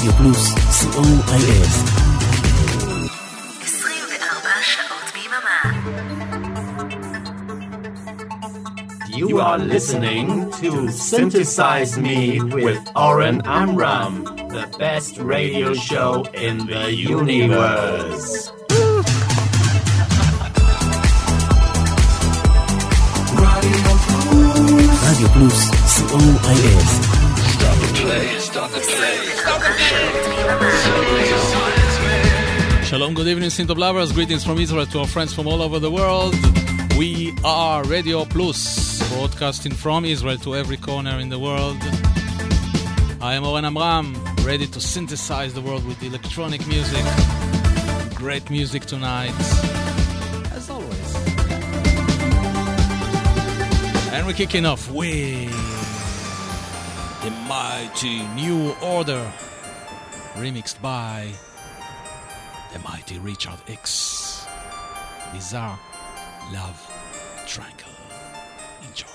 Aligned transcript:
רדיו 0.00 0.12
פלוס, 0.12 0.54
co.il 0.54 1.66
24 3.62 4.50
שעות 4.62 5.12
ביממה. 5.14 5.60
You 9.16 9.40
are 9.40 9.58
listening 9.58 10.50
to 10.60 10.88
Synthesize 10.90 11.98
Me 11.98 12.40
with 12.40 12.82
Oren 12.94 13.38
Amram, 13.44 14.24
the 14.56 14.66
best 14.78 15.18
radio 15.18 15.74
show 15.74 16.24
in 16.46 16.56
the 16.72 16.86
universe. 16.92 18.52
רדיו 25.02 25.28
פלוס, 25.28 25.70
co.il 26.10 27.09
24 27.09 27.09
Shalom, 33.01 33.15
good 33.15 33.29
evening, 33.29 33.49
Synth 33.49 33.71
of 33.71 33.79
Lovers. 33.79 34.11
Greetings 34.11 34.43
from 34.43 34.59
Israel 34.59 34.85
to 34.85 34.99
our 34.99 35.07
friends 35.07 35.33
from 35.33 35.47
all 35.47 35.63
over 35.63 35.79
the 35.79 35.89
world. 35.89 36.35
We 36.99 37.33
are 37.43 37.83
Radio 37.85 38.25
Plus, 38.25 39.01
broadcasting 39.11 39.71
from 39.71 40.05
Israel 40.05 40.37
to 40.37 40.55
every 40.55 40.77
corner 40.77 41.17
in 41.17 41.29
the 41.29 41.39
world. 41.39 41.77
I 43.19 43.33
am 43.33 43.43
Oren 43.43 43.65
Amram, 43.65 44.23
ready 44.43 44.67
to 44.67 44.79
synthesize 44.79 45.55
the 45.55 45.61
world 45.61 45.83
with 45.87 46.03
electronic 46.03 46.67
music. 46.67 47.03
Great 48.13 48.51
music 48.51 48.85
tonight, 48.85 49.33
as 50.53 50.69
always. 50.69 51.15
And 54.13 54.27
we're 54.27 54.33
kicking 54.33 54.67
off 54.67 54.91
with 54.91 55.49
the 57.23 57.31
mighty 57.49 58.27
New 58.35 58.75
Order, 58.79 59.33
remixed 60.35 60.79
by 60.83 61.31
the 62.73 62.79
mighty 62.79 63.19
Richard 63.19 63.59
X. 63.67 64.45
Bizarre 65.33 65.79
Love 66.53 66.91
Triangle. 67.45 67.87
Enjoy. 68.87 69.10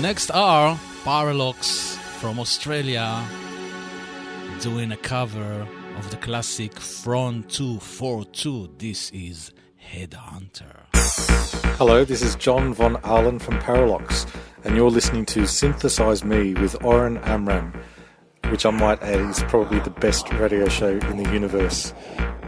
Next 0.00 0.30
are 0.30 0.78
Parralox 1.02 1.96
from 2.20 2.38
Australia 2.38 3.26
doing 4.60 4.92
a 4.92 4.96
cover 4.96 5.66
of 5.96 6.10
the 6.12 6.16
classic 6.18 6.78
Front 6.78 7.50
242. 7.50 8.74
This 8.78 9.10
is 9.10 9.52
Headhunter. 9.92 10.84
Hello, 11.78 12.04
this 12.04 12.22
is 12.22 12.36
John 12.36 12.72
Von 12.74 12.94
Ahlen 12.98 13.40
from 13.40 13.58
Parralox, 13.58 14.32
and 14.62 14.76
you're 14.76 14.90
listening 14.90 15.26
to 15.26 15.48
Synthesize 15.48 16.22
Me 16.22 16.54
with 16.54 16.80
Oren 16.84 17.18
Amram, 17.18 17.72
which 18.50 18.66
I 18.66 18.70
might 18.70 19.02
add 19.02 19.20
is 19.30 19.42
probably 19.44 19.80
the 19.80 19.90
best 19.90 20.30
radio 20.32 20.68
show 20.68 20.90
in 20.90 21.22
the 21.22 21.30
universe. 21.32 21.92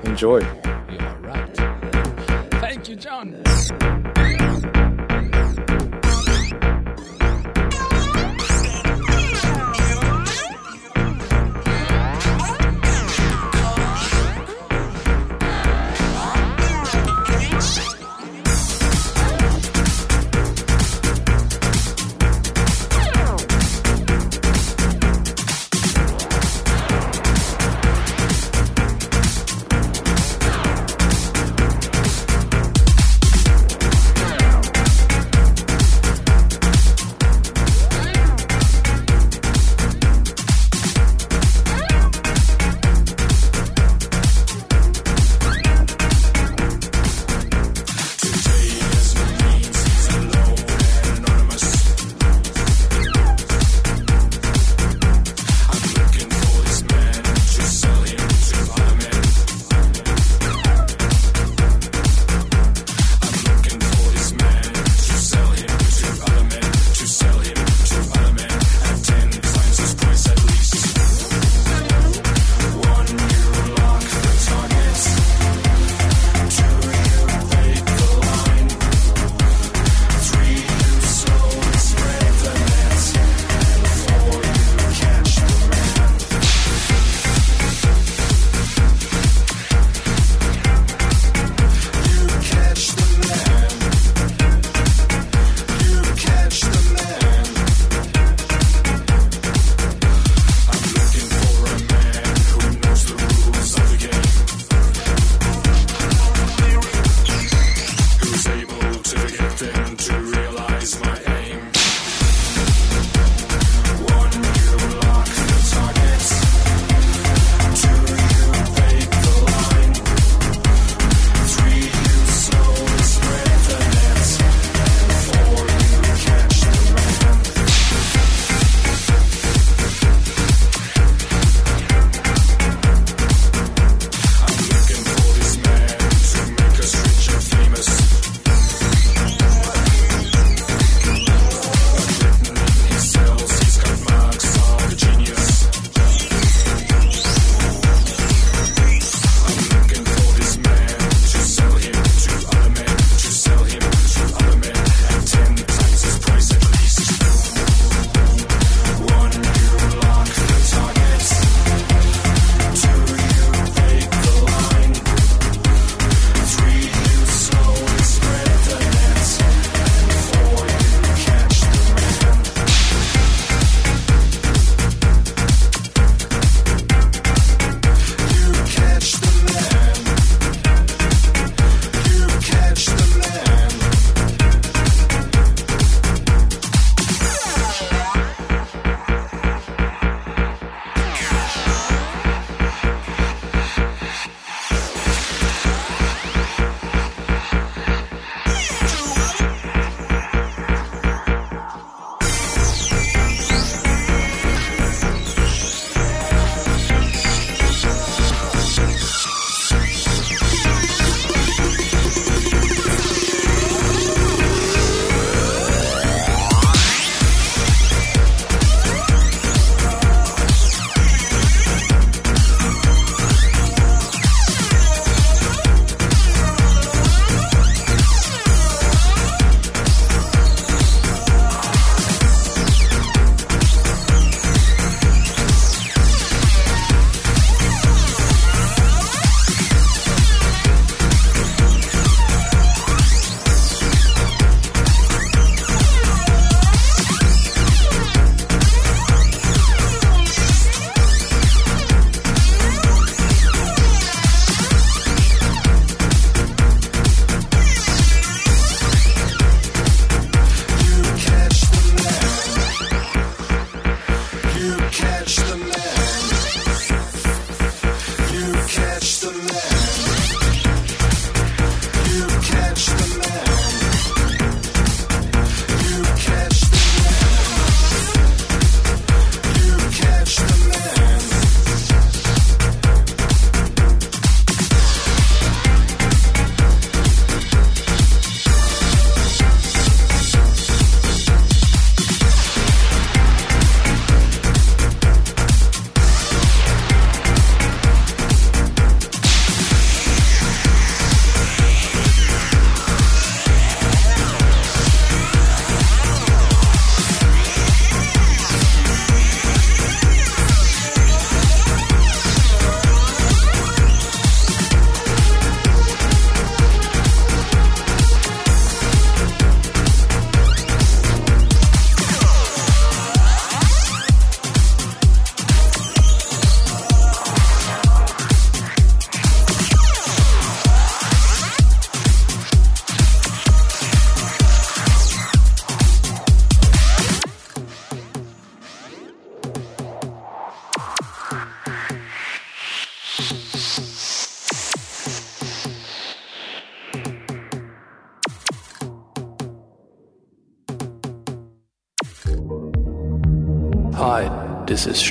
Enjoy. 0.04 0.38
You 0.38 0.98
are 0.98 1.18
right. 1.20 1.56
Thank 2.60 2.88
you, 2.88 2.96
John. 2.96 3.42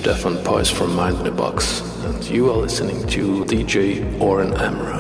Stefan 0.10 0.38
Poiss 0.38 0.74
from 0.74 0.96
Mind 0.96 1.18
in 1.18 1.24
the 1.24 1.30
Box, 1.30 1.82
and 2.04 2.26
you 2.26 2.50
are 2.50 2.58
listening 2.58 3.06
to 3.10 3.46
DJ 3.46 4.20
Oren 4.20 4.56
Amram. 4.56 4.99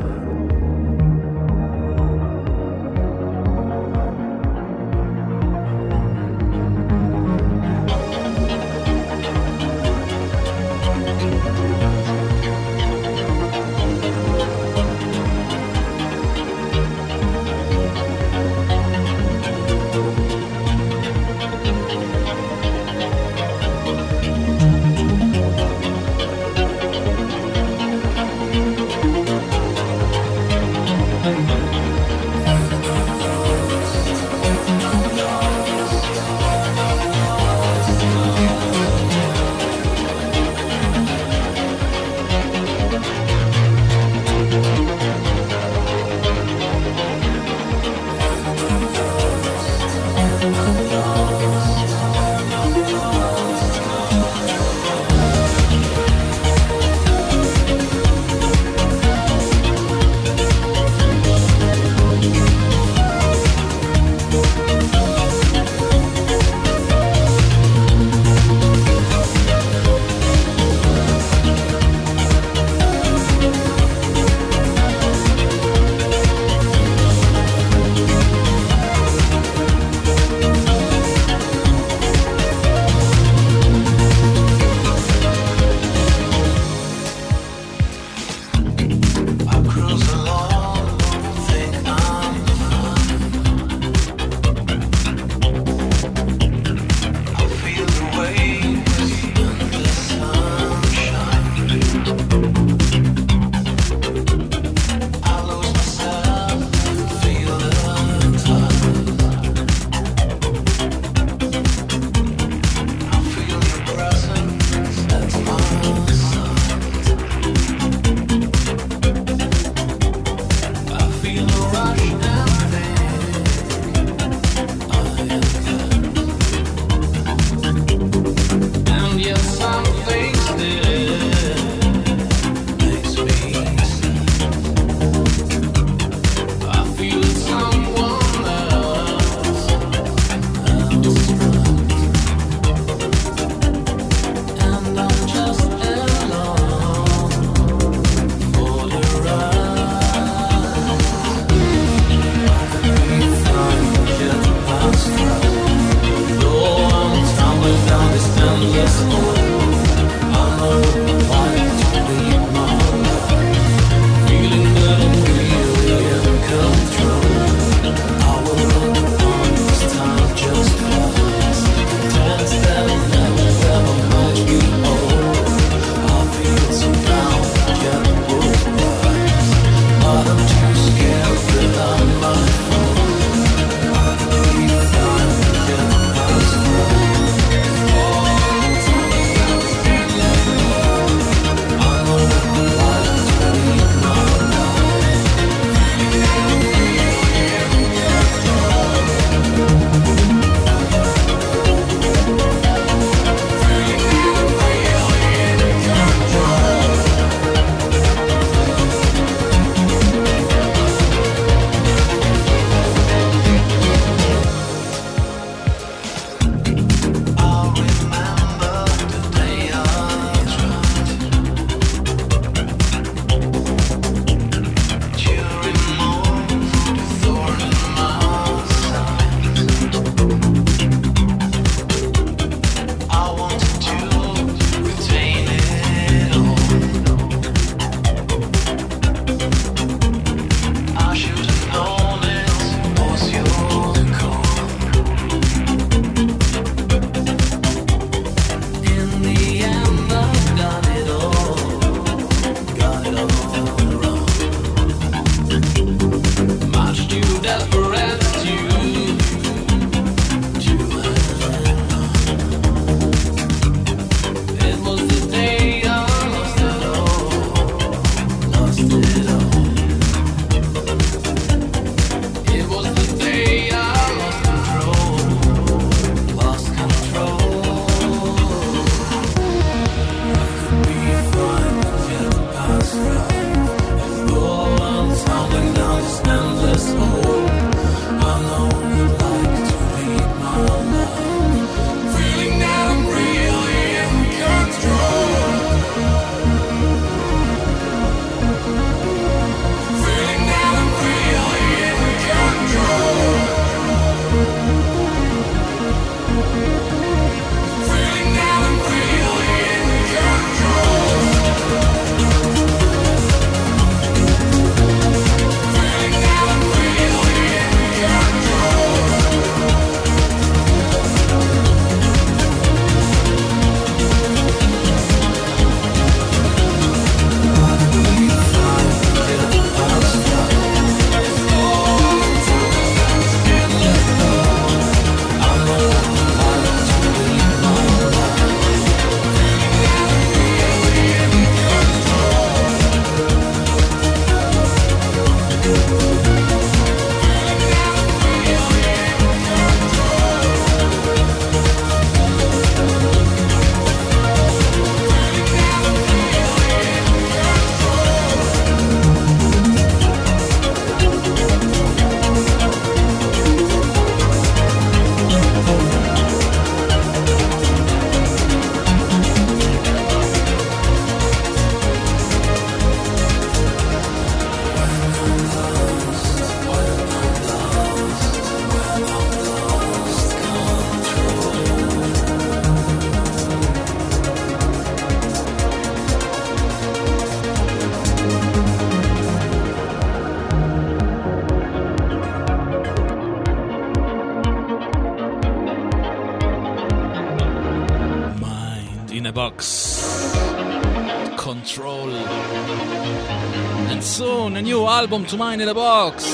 Album 405.00 405.24
to 405.26 405.38
Mind 405.38 405.62
in 405.62 405.68
the 405.70 405.74
Box. 405.74 406.26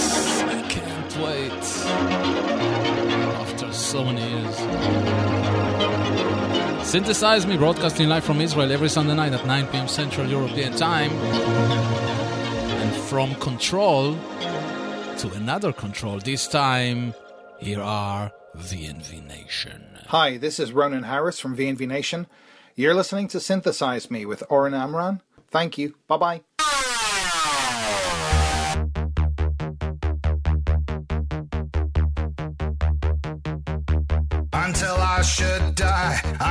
I 0.42 0.62
can't 0.68 1.18
wait. 1.18 1.52
After 3.44 3.72
so 3.72 4.04
many 4.04 4.28
years. 4.28 4.56
Synthesize 6.88 7.46
Me, 7.46 7.58
broadcasting 7.58 8.10
live 8.10 8.24
from 8.24 8.42
Israel 8.42 8.72
every 8.72 8.90
Sunday 8.90 9.14
night 9.14 9.34
at 9.34 9.46
9 9.46 9.68
p.m. 9.68 9.88
Central 9.88 10.28
European 10.28 10.74
Time. 10.74 11.12
And 11.12 12.92
from 13.04 13.36
Control 13.36 14.18
to 15.20 15.32
another 15.36 15.72
Control. 15.72 16.18
This 16.18 16.48
time, 16.48 17.14
here 17.60 17.84
are 17.84 18.32
VNV 18.58 19.28
Nation. 19.28 19.86
Hi, 20.08 20.38
this 20.38 20.60
is 20.60 20.72
Ronan 20.72 21.04
Harris 21.04 21.40
from 21.40 21.56
VNV 21.56 21.88
Nation. 21.88 22.26
You're 22.76 22.96
listening 22.96 23.28
to 23.28 23.40
Synthesize 23.40 24.10
Me 24.10 24.26
with 24.26 24.42
Oren 24.50 24.74
Amram. 24.74 25.22
Thank 25.52 25.78
you. 25.78 25.94
Bye 26.08 26.18
bye. 26.18 26.42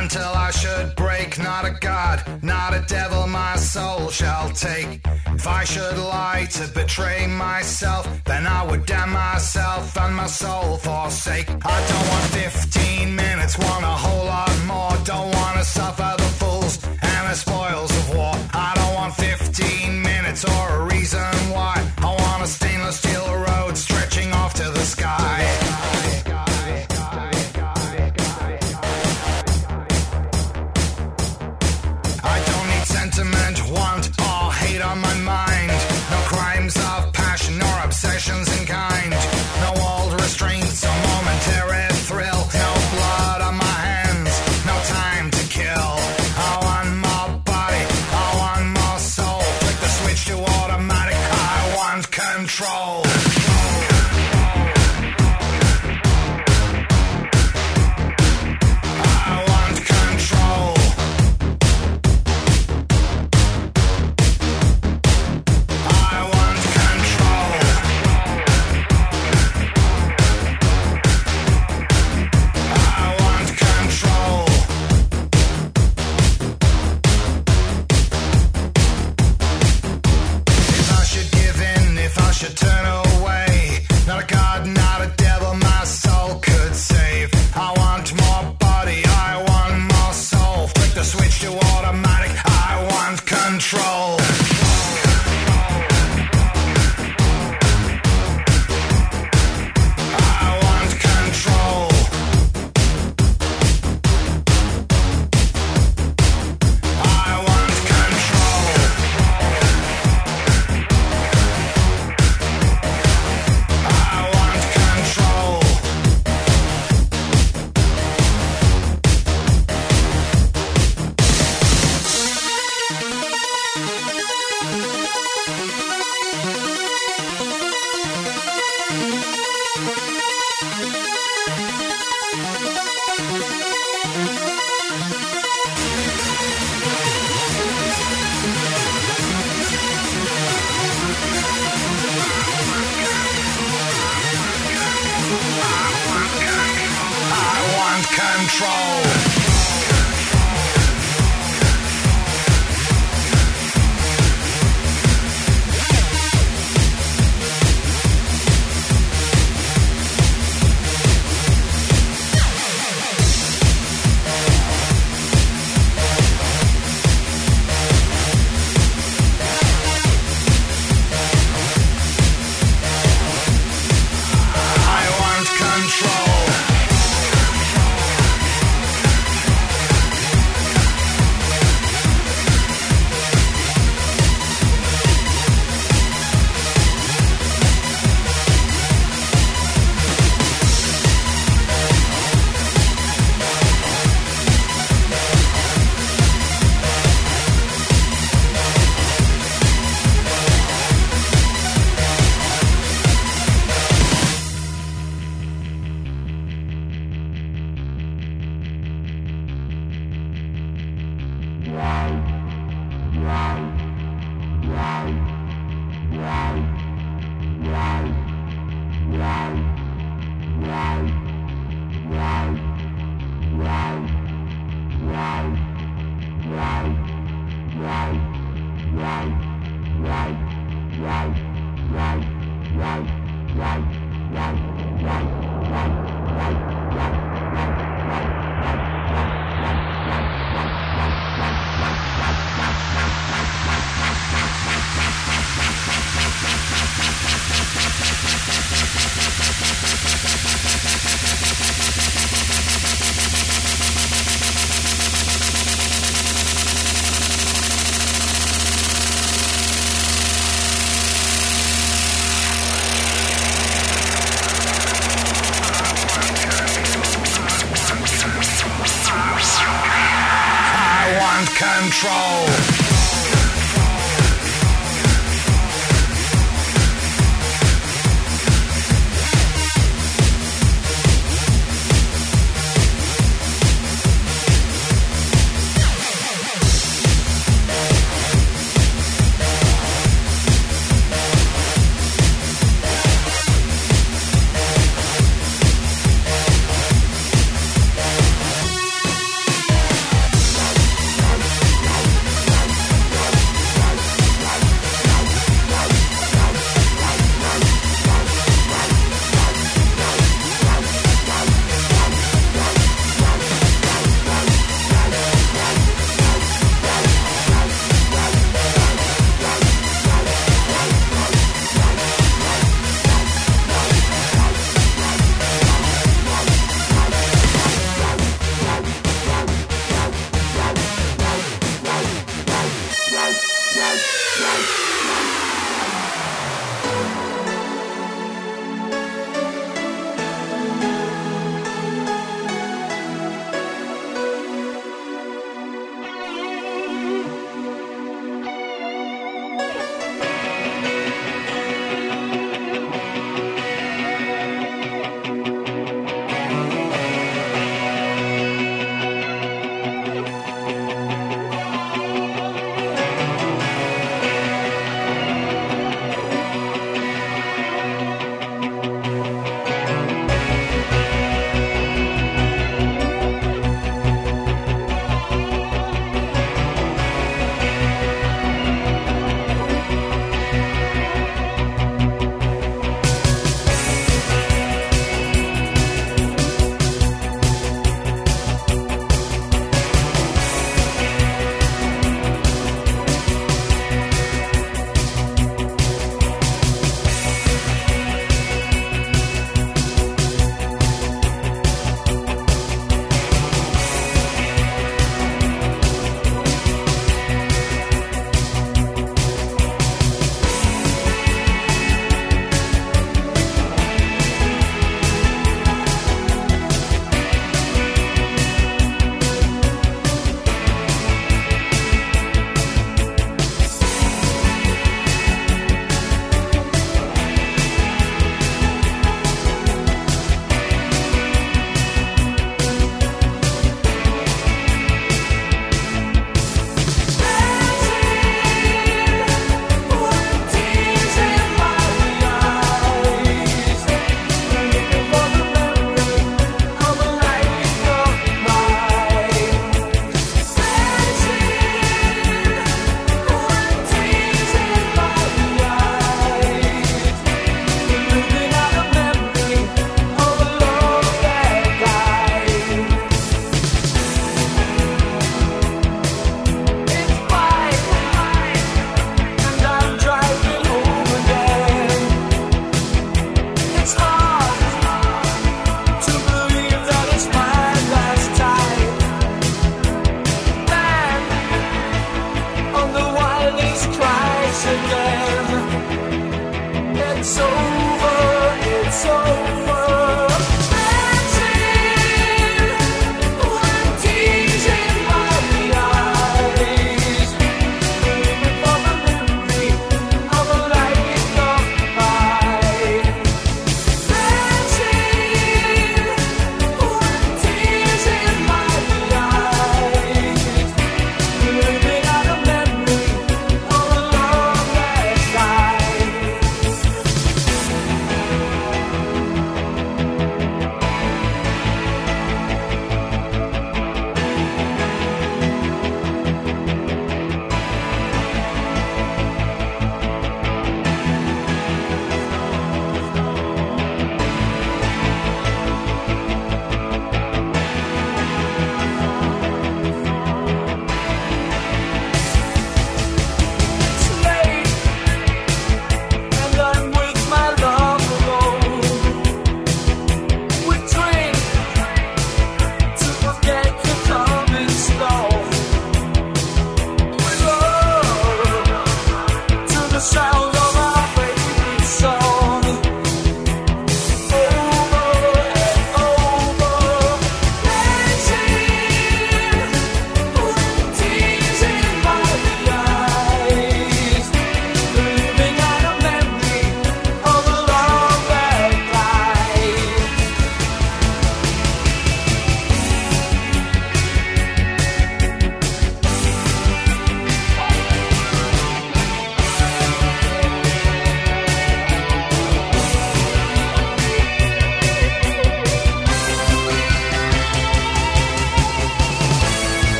Until 0.00 0.32
I 0.46 0.50
should 0.50 0.96
break, 0.96 1.38
not 1.38 1.64
a 1.66 1.72
god, 1.78 2.18
not 2.42 2.72
a 2.72 2.82
devil, 2.88 3.26
my 3.26 3.56
soul 3.56 4.08
shall 4.08 4.48
take. 4.50 5.00
If 5.38 5.46
I 5.46 5.64
should 5.64 5.98
lie 5.98 6.46
to 6.52 6.64
betray 6.68 7.26
myself, 7.26 8.04
then 8.24 8.46
I 8.46 8.64
would 8.68 8.86
damn 8.86 9.10
myself 9.12 9.96
and 9.98 10.14
my 10.16 10.26
soul 10.26 10.78
forsake. 10.78 11.48
I 11.50 11.78
don't 11.90 12.06
want 12.12 12.24
15 12.24 13.14
minutes, 13.14 13.58
want 13.58 13.84
a 13.84 13.96
whole 14.04 14.24
lot 14.24 14.54
more. 14.66 14.94
Don't 15.04 15.32
want 15.40 15.58
to 15.58 15.64
suffer 15.64 16.14
the 16.16 16.30
fools 16.40 16.74
and 17.02 17.22
the 17.30 17.34
spoils 17.34 17.90
of 18.00 18.14
war. 18.16 18.34
I 18.68 18.72
don't 18.76 18.94
want 18.94 19.14
15 19.14 20.02
minutes 20.02 20.44
or 20.44 20.64
a 20.78 20.84
reason 20.94 21.32
why. 21.54 21.74
I 21.98 22.10
want 22.22 22.42
a 22.42 22.46
stainless 22.46 22.96
steel 22.96 23.28
road 23.46 23.76
stretching 23.76 24.32
off 24.32 24.54
to 24.54 24.64
the 24.70 24.84
sky. 24.94 26.19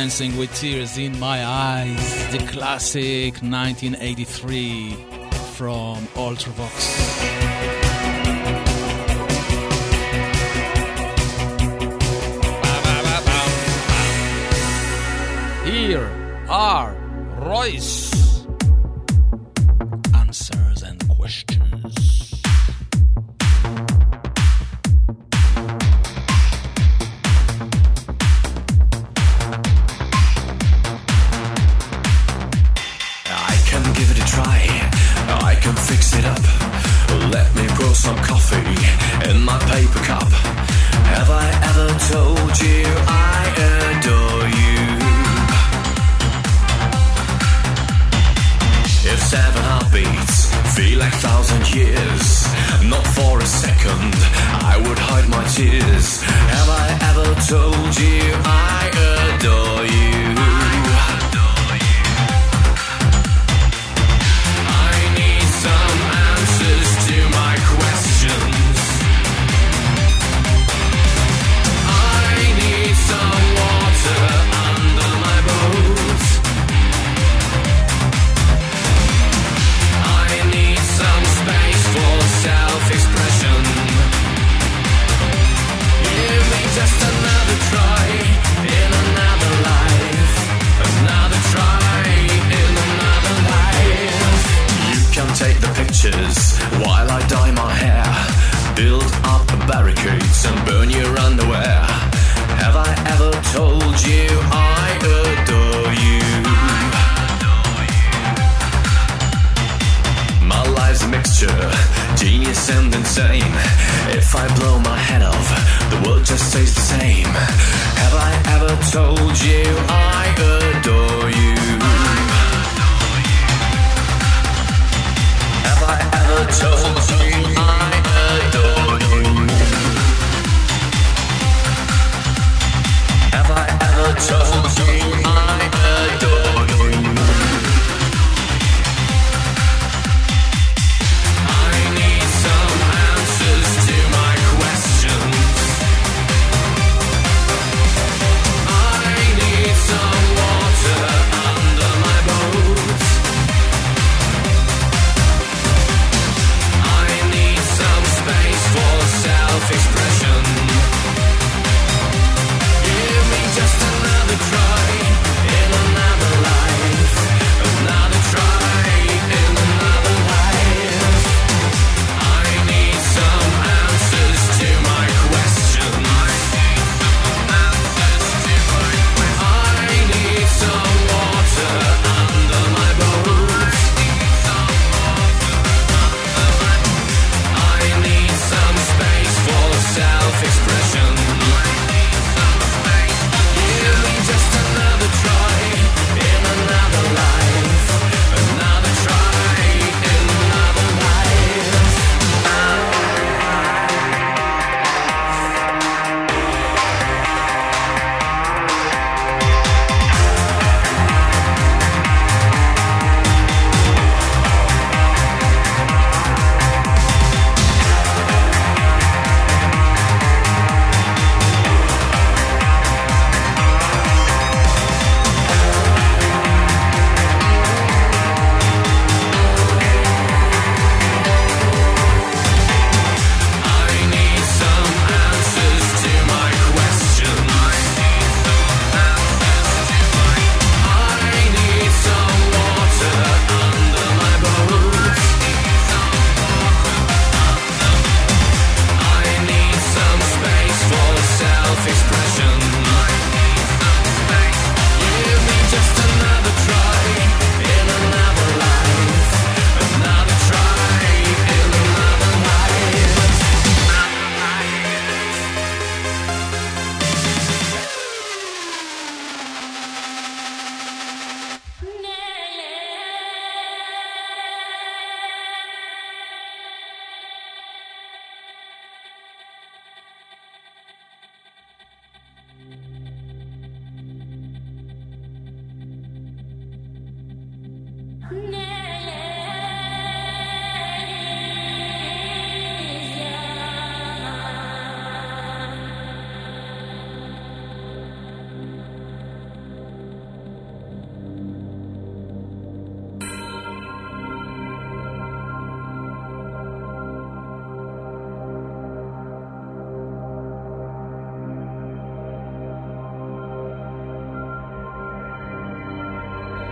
Dancing 0.00 0.38
with 0.38 0.54
Tears 0.54 0.96
in 0.96 1.20
My 1.20 1.44
Eyes, 1.44 2.32
the 2.32 2.38
classic 2.46 3.34
1983 3.42 4.94
from 5.52 5.98
Ultravox. 6.16 6.72
Here 15.66 16.46
are 16.48 16.94
RROYCE. 17.38 18.39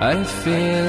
I 0.08 0.24
feel 0.24 0.87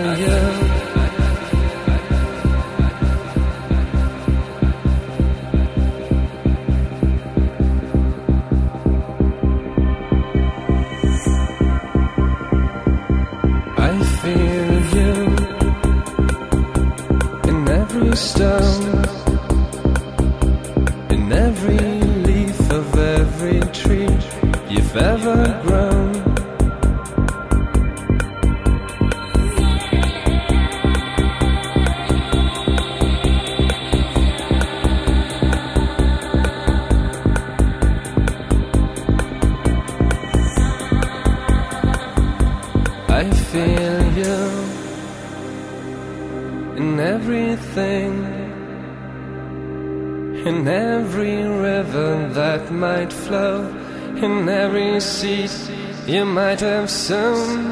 you 56.10 56.26
might 56.26 56.60
have 56.60 56.90
sown. 56.90 57.69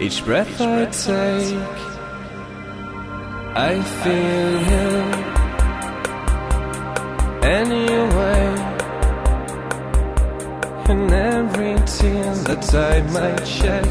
Each 0.00 0.24
breath 0.24 0.60
I 0.60 0.86
take. 0.86 1.78
I 3.56 3.80
feel 4.02 4.52
you 4.70 4.96
anyway, 7.42 8.46
in 10.90 11.12
every 11.12 11.74
tear 11.86 12.34
that 12.48 12.74
I 12.74 13.00
might 13.12 13.46
shed, 13.46 13.86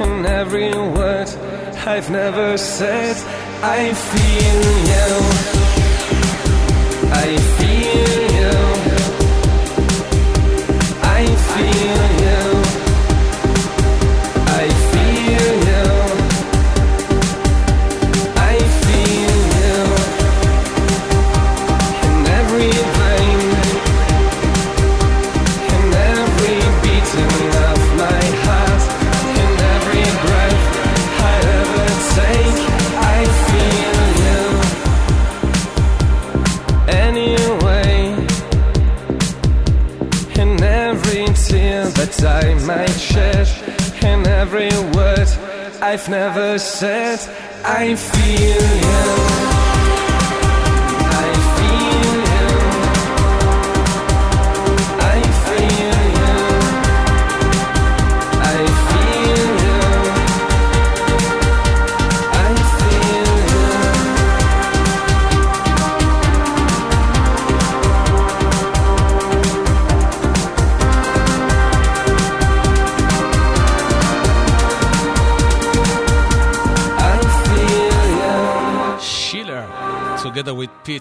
in 0.00 0.26
every 0.26 0.70
word 0.70 1.28
I've 1.86 2.10
never 2.10 2.58
said. 2.58 3.16
I 3.62 3.92
feel 3.94 4.62
you. 4.92 5.10
I 7.10 7.36
feel 7.56 7.67
I've 45.90 46.06
never 46.10 46.58
said, 46.58 47.18
I 47.64 47.94
feel 47.94 49.22
you. 49.22 49.27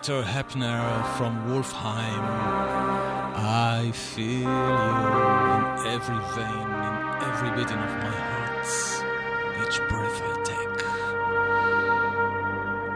With 0.07 0.15
Peter 0.15 0.31
Heppner 0.31 1.03
from 1.17 1.33
Wolfsheim. 1.47 2.23
I 3.35 3.91
feel 3.93 4.41
you 4.41 4.47
in 4.47 5.87
every 5.95 6.21
vein, 6.35 6.67
in 6.87 7.23
every 7.29 7.49
beating 7.51 7.77
of 7.77 7.91
my 8.03 8.15
heart, 8.29 8.67
each 9.61 9.77
breath 9.89 10.19
I 10.23 10.33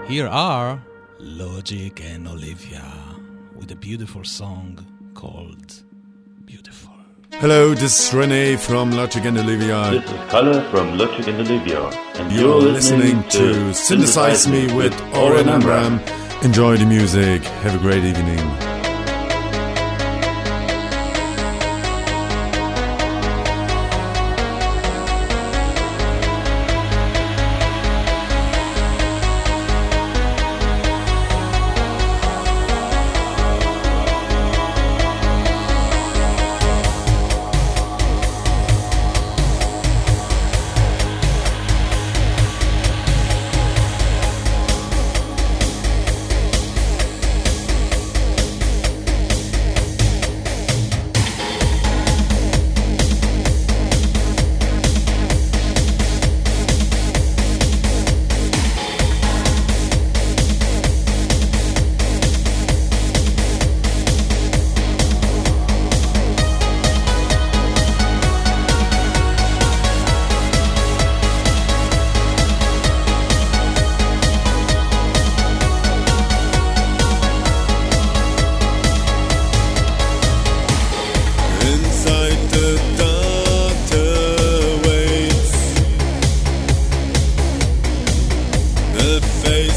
take. 0.05 0.09
Here 0.09 0.27
are 0.27 0.81
Logic 1.19 2.01
and 2.01 2.27
Olivia 2.27 2.93
with 3.57 3.71
a 3.71 3.75
beautiful 3.75 4.23
song 4.23 4.79
called 5.13 5.83
Beautiful. 6.45 6.93
Hello, 7.33 7.73
this 7.73 8.07
is 8.07 8.13
Rene 8.13 8.55
from 8.55 8.91
Logic 8.91 9.25
and 9.25 9.37
Olivia. 9.37 9.91
This 9.91 10.09
is 10.09 10.19
Kalle 10.29 10.61
from 10.71 10.97
Logic 10.97 11.27
and 11.27 11.39
Olivia, 11.41 11.89
and 12.15 12.31
You're 12.31 12.61
listening 12.61 13.23
to 13.29 13.73
Synthesize 13.73 14.47
Me 14.47 14.73
with 14.73 14.93
Oren 15.13 15.49
Amram. 15.49 15.99
Enjoy 16.43 16.75
the 16.75 16.87
music. 16.87 17.43
Have 17.43 17.75
a 17.75 17.77
great 17.77 18.03
evening. 18.03 18.70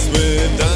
with 0.09 0.61
us. 0.61 0.74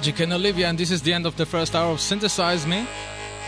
Logic 0.00 0.20
and 0.20 0.32
Olivia, 0.32 0.66
and 0.66 0.78
this 0.78 0.90
is 0.90 1.02
the 1.02 1.12
end 1.12 1.26
of 1.26 1.36
the 1.36 1.44
first 1.44 1.74
hour 1.74 1.92
of 1.92 2.00
Synthesize 2.00 2.66
Me. 2.66 2.86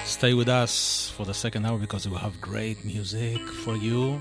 Stay 0.05 0.35
with 0.35 0.51
us 0.51 1.09
for 1.17 1.25
the 1.25 1.33
second 1.33 1.65
hour 1.65 1.79
because 1.79 2.05
we 2.05 2.11
will 2.13 2.19
have 2.19 2.39
great 2.43 2.85
music 2.85 3.41
for 3.65 3.75
you. 3.75 4.21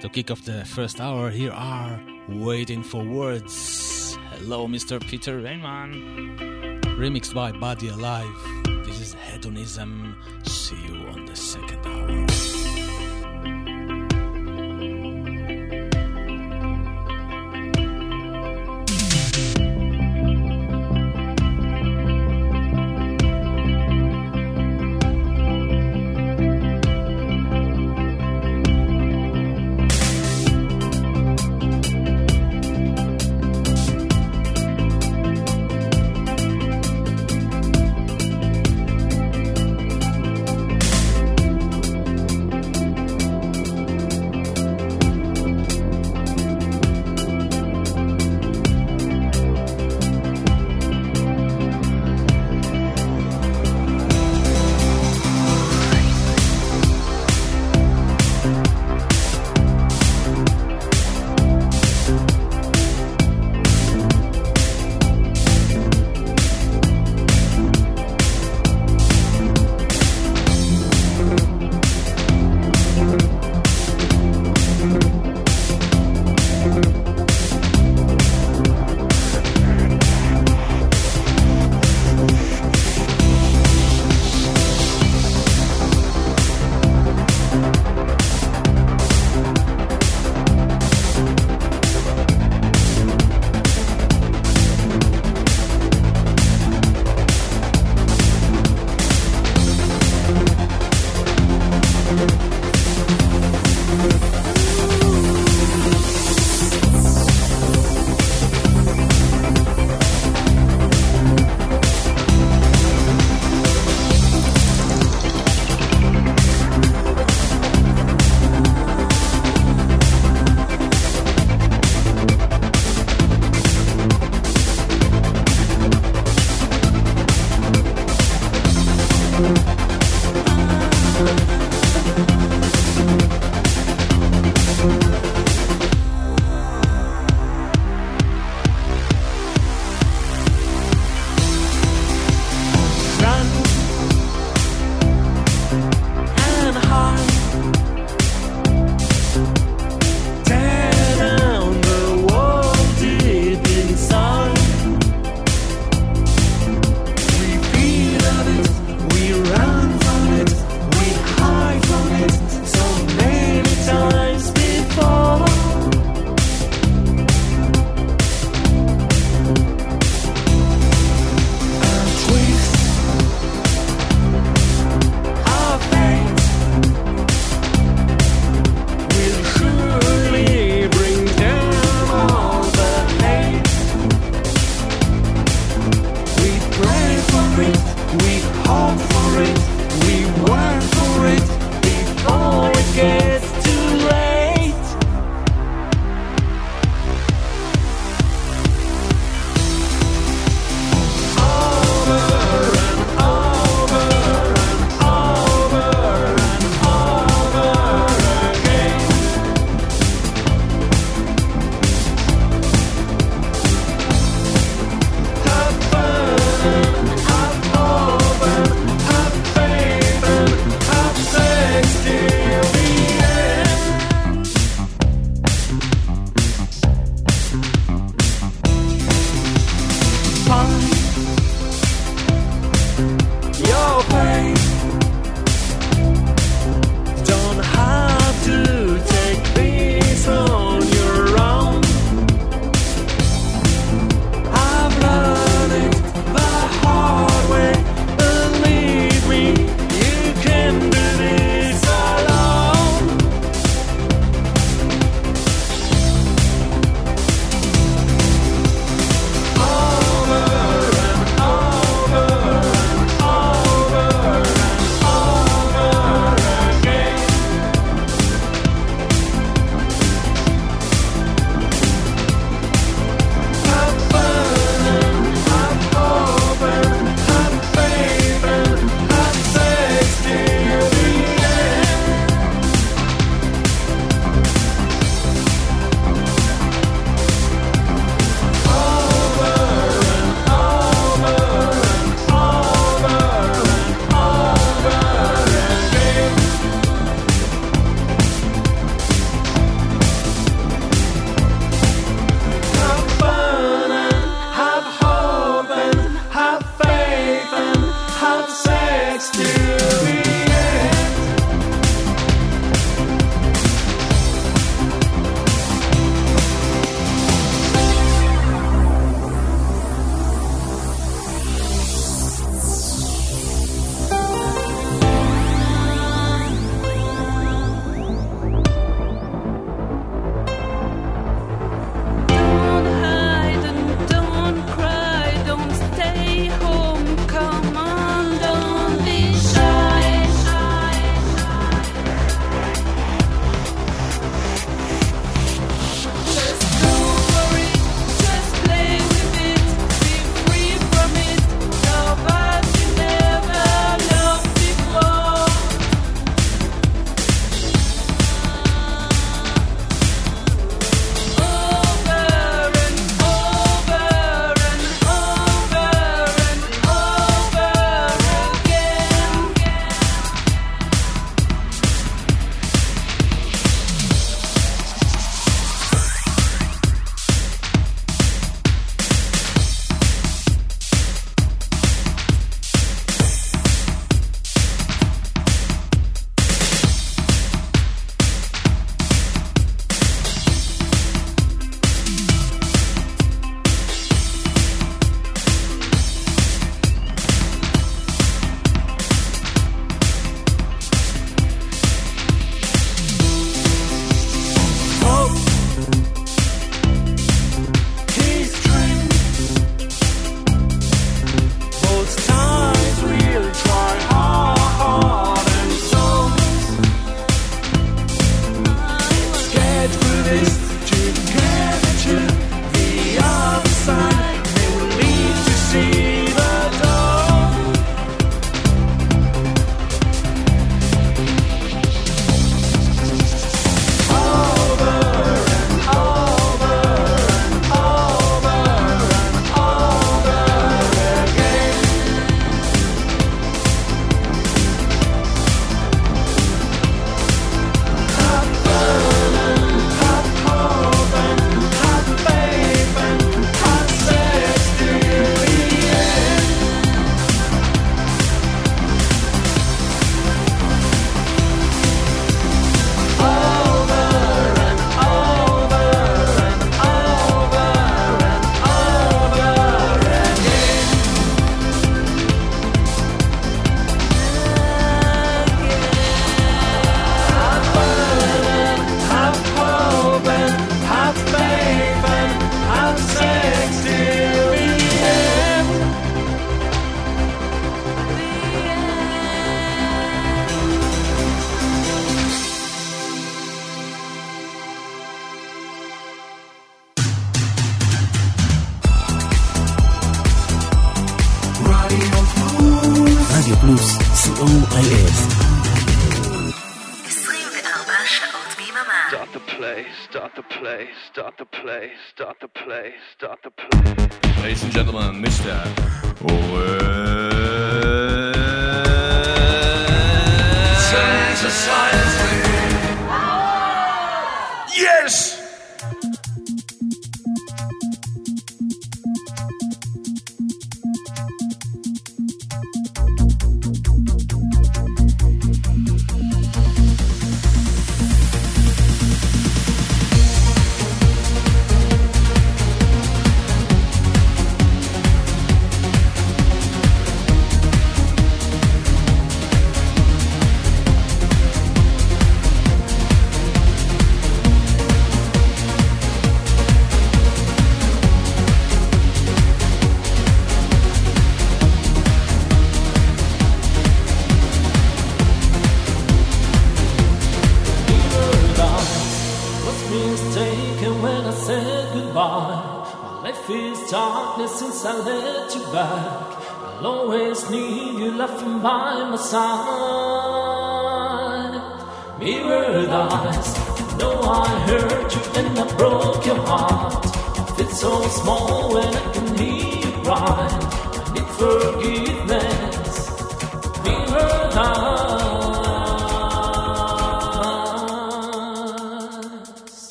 To 0.00 0.08
kick 0.12 0.30
off 0.30 0.44
the 0.44 0.64
first 0.64 1.00
hour, 1.00 1.30
here 1.30 1.50
are 1.50 2.00
Waiting 2.28 2.84
for 2.84 3.02
Words. 3.02 4.16
Hello, 4.38 4.68
Mr. 4.68 5.00
Peter 5.00 5.40
Raymond. 5.40 6.38
Remixed 6.96 7.34
by 7.34 7.50
Body 7.50 7.88
Alive. 7.88 8.38
This 8.86 9.00
is 9.00 9.14
Hedonism. 9.14 10.16
See 10.44 10.76
you 10.76 11.08
on 11.08 11.26
the 11.26 11.34
second 11.34 11.84
hour. 11.84 12.23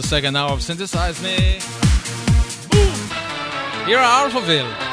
The 0.00 0.08
second 0.08 0.36
hour 0.36 0.52
of 0.52 0.62
Synthesize 0.62 1.20
Me. 1.22 1.58
Boom! 2.70 3.86
Here 3.86 3.98
are 3.98 4.30
Alphaville. 4.30 4.89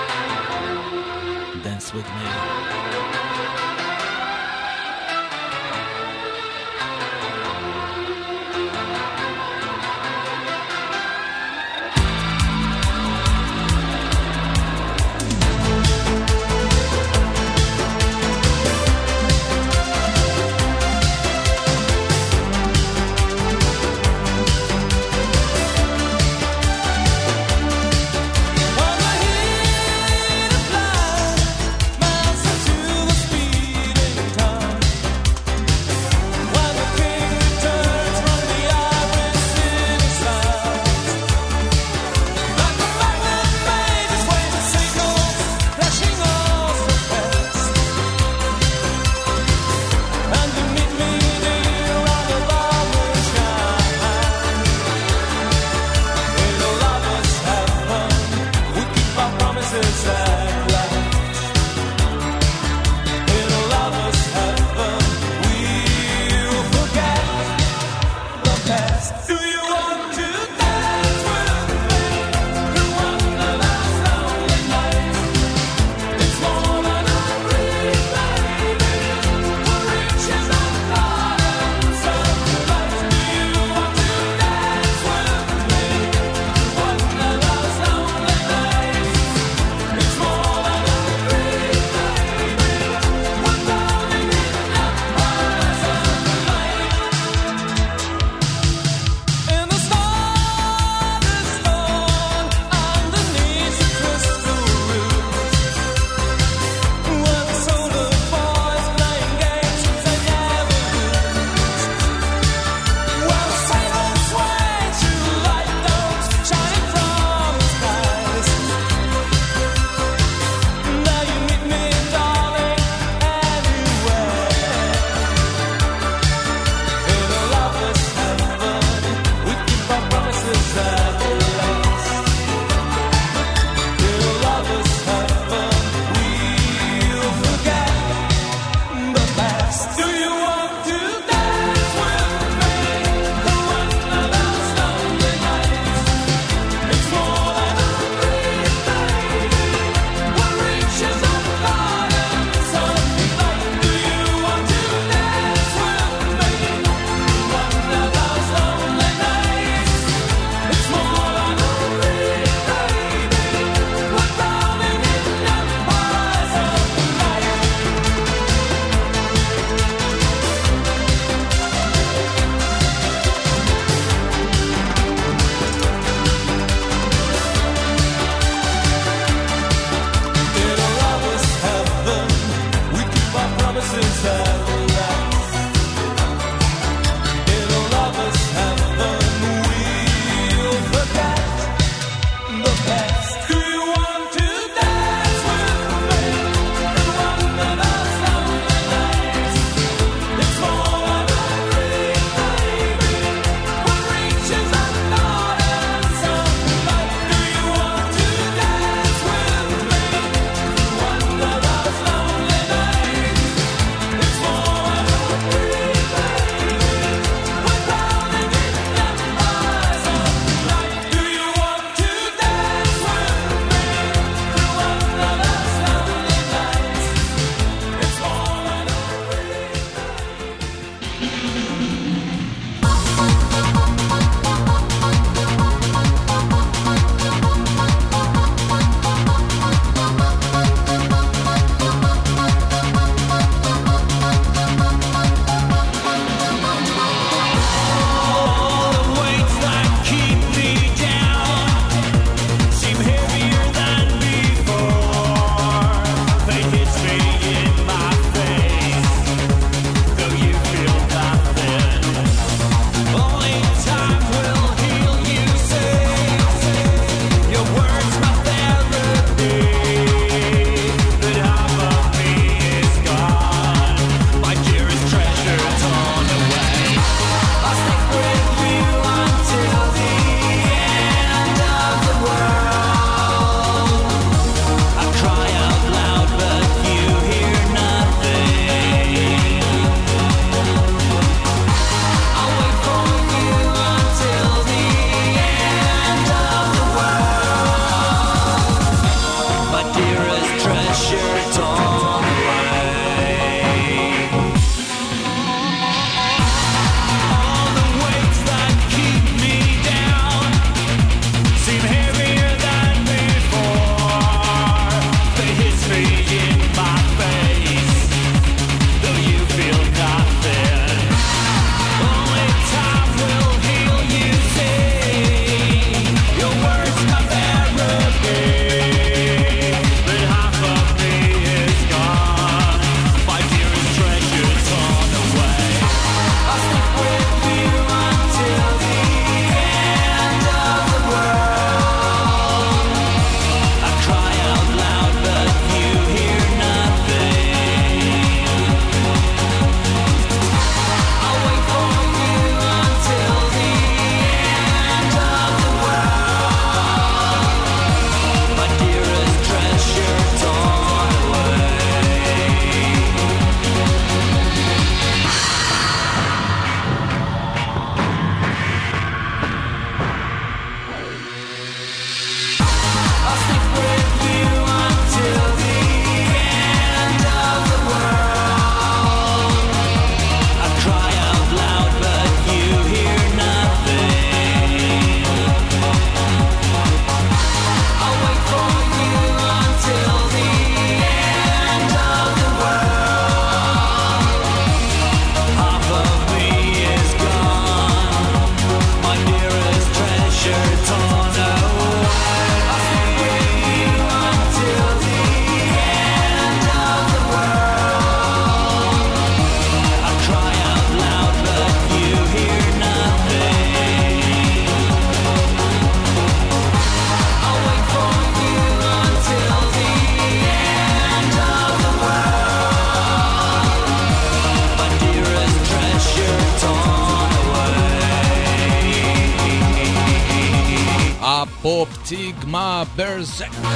Berserk. 433.39 433.66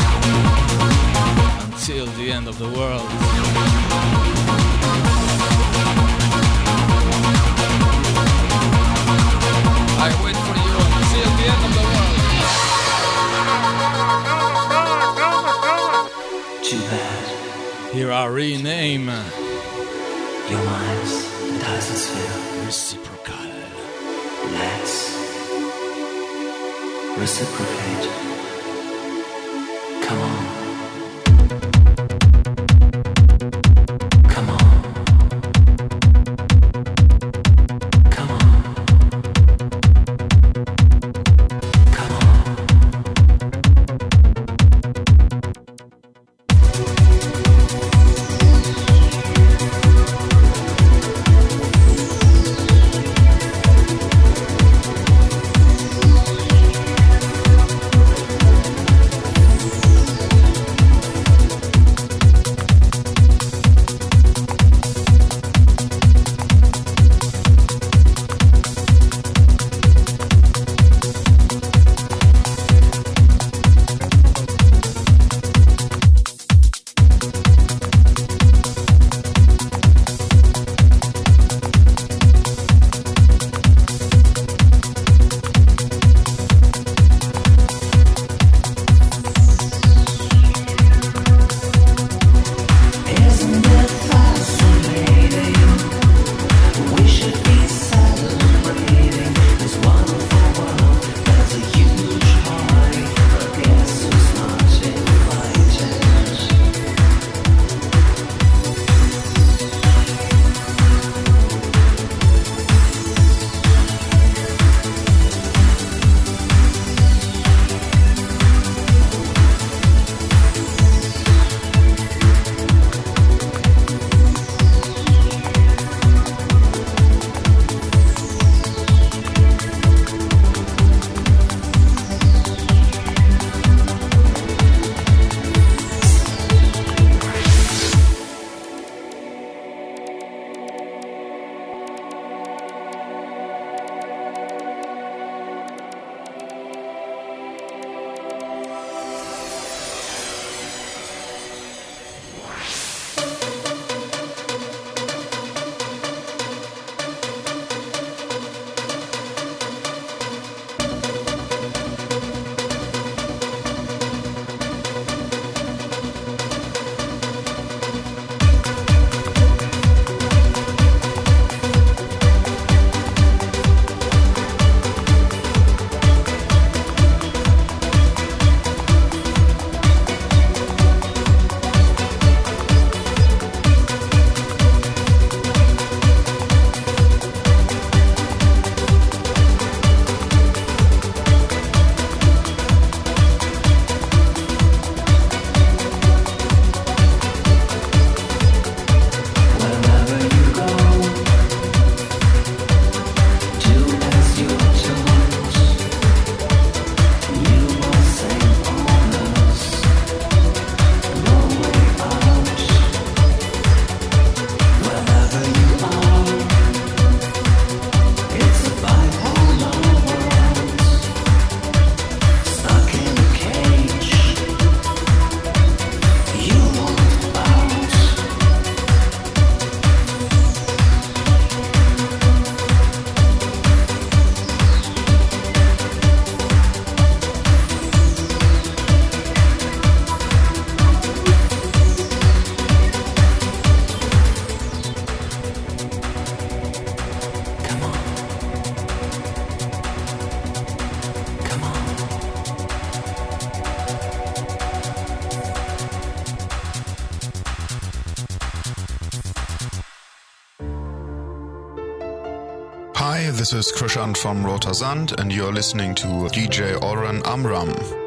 This 263.52 263.68
is 263.68 263.74
Krischan 263.74 264.16
from 264.16 264.46
Rotersand, 264.46 265.20
and 265.20 265.30
you're 265.30 265.52
listening 265.52 265.94
to 265.96 266.08
DJ 266.32 266.82
Oran 266.82 267.22
Amram. 267.26 268.01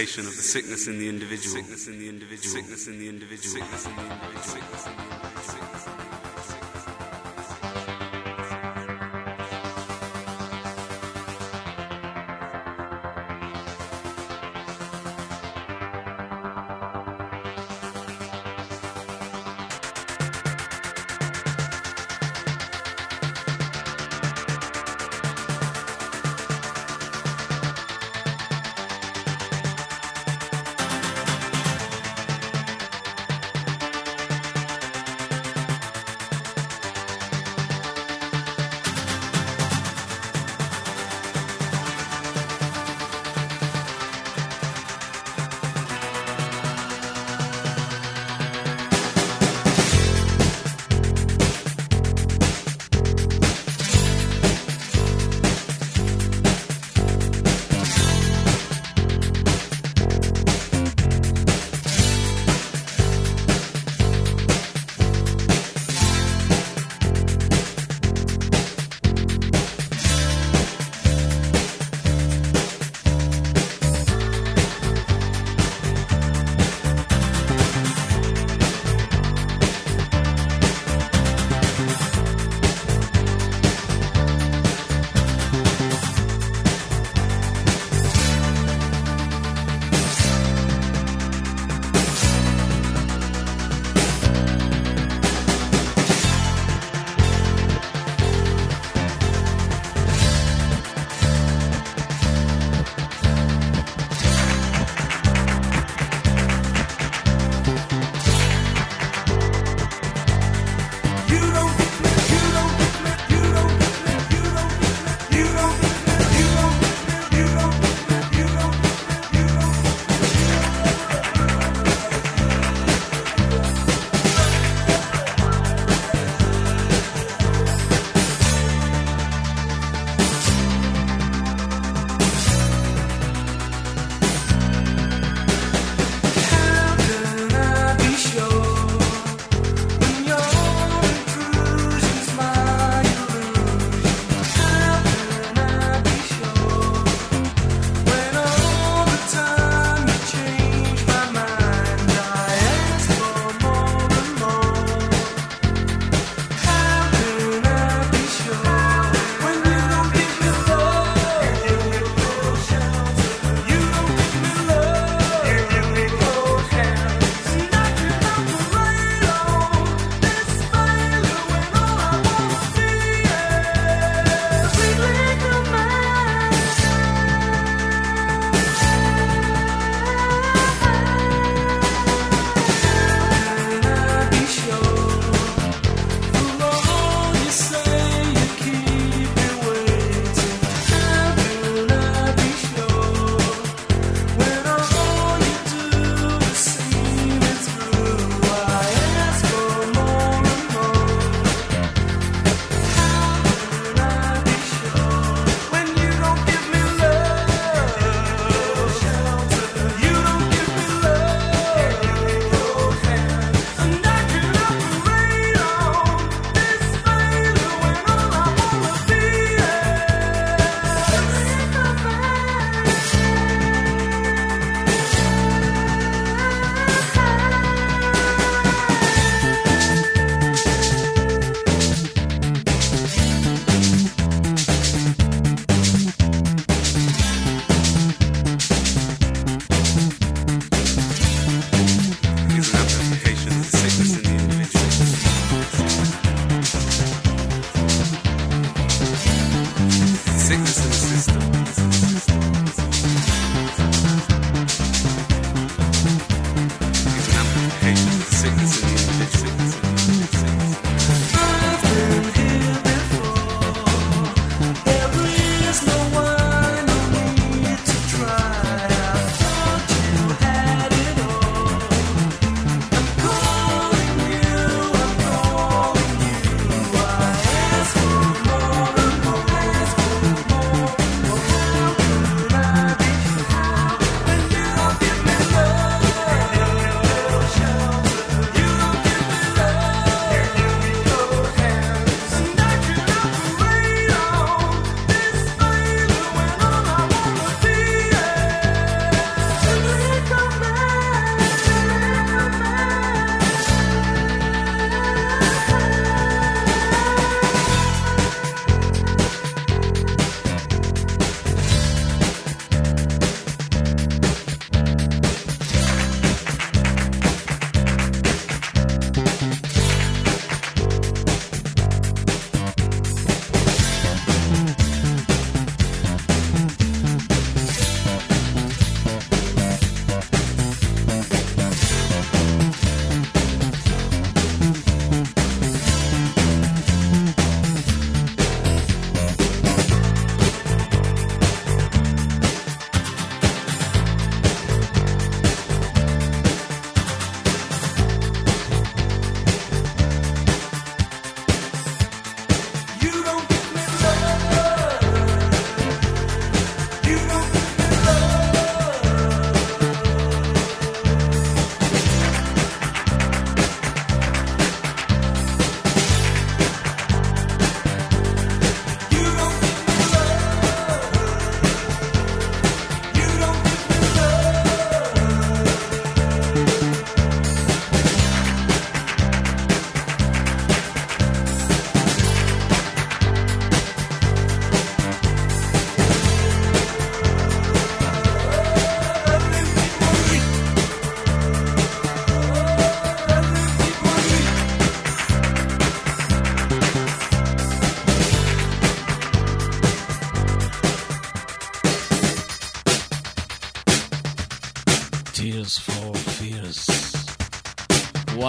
An 0.00 0.26
of 0.26 0.34
the 0.34 0.42
sickness 0.42 0.86
in 0.86 0.98
the 0.98 1.08
individual. 1.08 1.56
Sickness 1.56 1.86
in 1.86 1.98
the 1.98 2.08
individual. 2.08 2.54
Sickness 2.54 2.86
in 2.86 2.98
the 2.98 3.08
individual. 3.08 3.54
Sickness 3.54 3.86
in 3.86 3.96
the 3.96 4.02
individual. 4.02 4.42
Sickness 4.42 4.86
in 4.86 4.96
the 4.96 5.02
individual. 5.02 5.29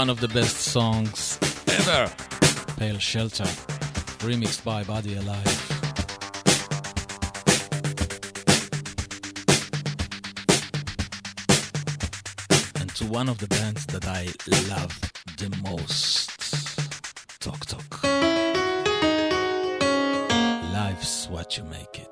One 0.01 0.09
of 0.09 0.19
the 0.19 0.29
best 0.29 0.57
songs 0.57 1.37
ever. 1.67 2.11
Pale 2.77 2.97
Shelter, 2.97 3.43
remixed 4.25 4.63
by 4.63 4.83
BodyAlive. 4.83 5.59
And 12.81 12.89
to 12.95 13.05
one 13.05 13.29
of 13.29 13.37
the 13.37 13.47
bands 13.47 13.85
that 13.93 14.07
I 14.07 14.23
love 14.73 14.99
the 15.37 15.55
most, 15.61 16.31
Talk 17.39 17.63
Talk. 17.67 18.03
Life's 20.73 21.27
what 21.29 21.59
you 21.59 21.63
make 21.65 21.99
it. 21.99 22.10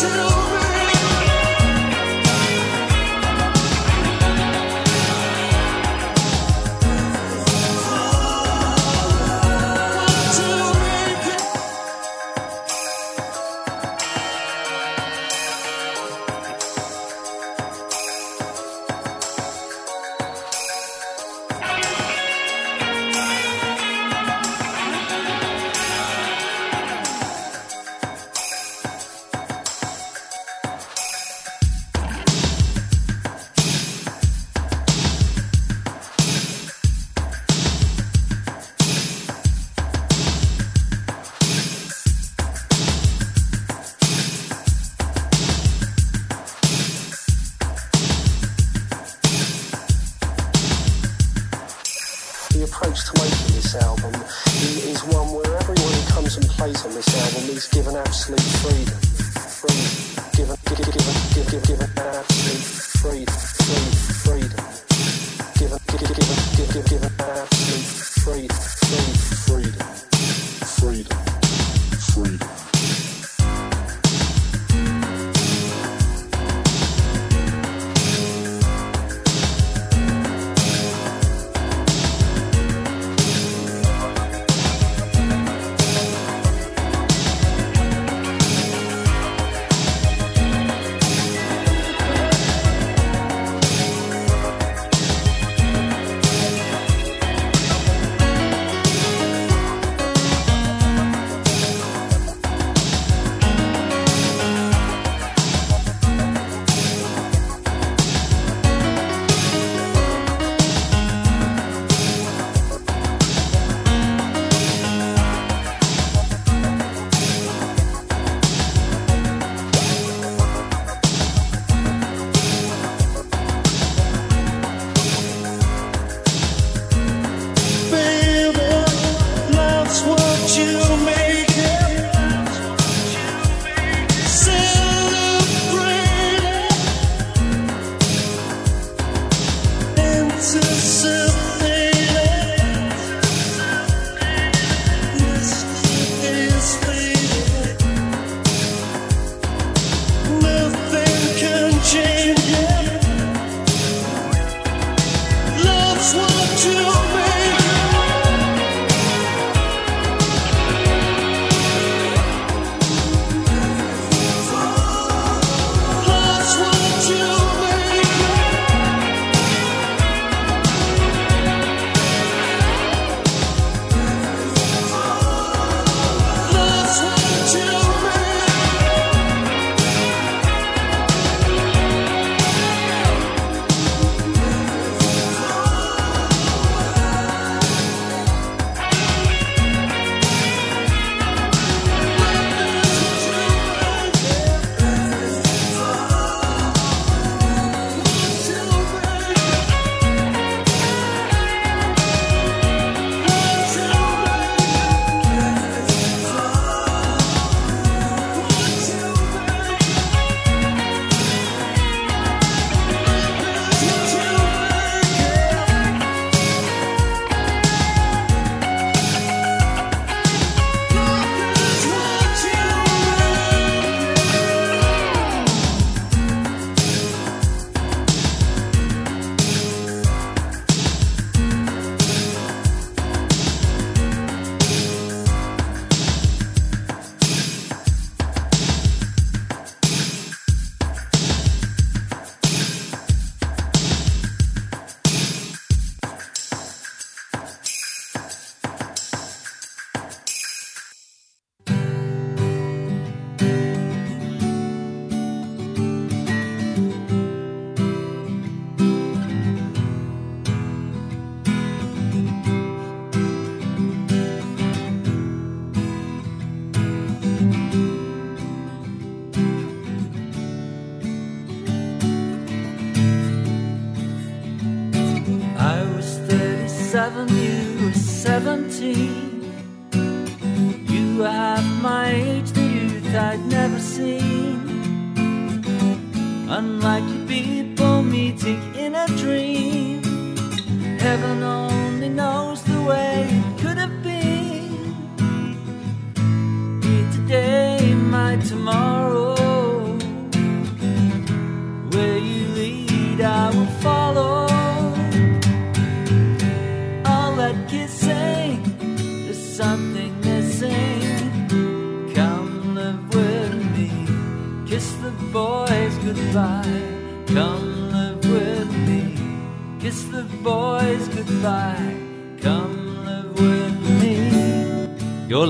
true. 0.00 0.47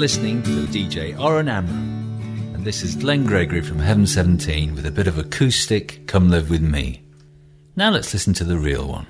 listening 0.08 0.42
to 0.42 0.64
DJ 0.68 1.20
Oren 1.20 1.50
Amram, 1.50 2.54
and 2.54 2.64
this 2.64 2.82
is 2.82 2.96
Glenn 2.96 3.26
Gregory 3.26 3.60
from 3.60 3.78
Heaven 3.78 4.06
17 4.06 4.74
with 4.74 4.86
a 4.86 4.90
bit 4.90 5.06
of 5.06 5.18
acoustic 5.18 6.06
Come 6.06 6.30
Live 6.30 6.48
With 6.48 6.62
Me. 6.62 7.02
Now 7.76 7.90
let's 7.90 8.14
listen 8.14 8.32
to 8.32 8.44
the 8.44 8.56
real 8.56 8.88
one. 8.88 9.06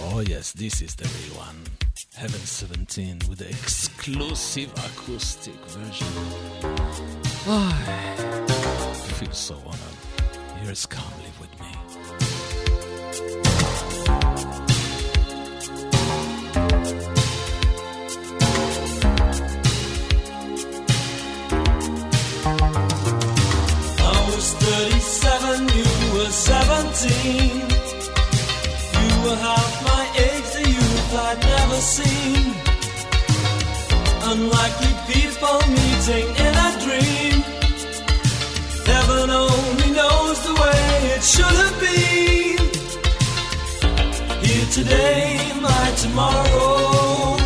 Oh, 0.00 0.24
yes, 0.26 0.52
this 0.52 0.80
is 0.80 0.94
the 0.94 1.04
real 1.04 1.40
one. 1.40 1.62
Heaven 2.14 2.40
17 2.40 3.18
with 3.28 3.40
the 3.40 3.50
exclusive 3.50 4.72
acoustic 4.72 5.62
version. 5.66 6.06
Oh, 7.46 7.84
I 7.84 9.12
feel 9.20 9.32
so 9.32 9.56
honored. 9.56 9.98
Here's 10.62 10.86
Come 10.86 11.12
Live 11.22 11.38
With 11.38 11.60
Me. 11.60 11.66
37, 24.62 25.68
you 25.76 25.88
were 26.14 26.30
17. 26.30 27.82
You 29.02 29.12
were 29.24 29.38
half 29.48 29.74
my 29.90 30.04
age, 30.26 30.48
the 30.56 30.64
youth 30.76 31.14
I'd 31.26 31.40
never 31.54 31.80
seen. 31.96 32.44
Unlikely 34.30 34.92
people 35.12 35.58
meeting 35.78 36.28
in 36.46 36.54
a 36.68 36.70
dream. 36.84 37.36
Heaven 38.86 39.30
only 39.30 39.90
knows 39.98 40.38
the 40.46 40.54
way 40.62 40.84
it 41.16 41.22
should 41.34 41.56
have 41.64 41.76
been. 41.86 42.58
Here 44.46 44.68
today, 44.78 45.26
my 45.60 45.84
tomorrow. 46.04 47.36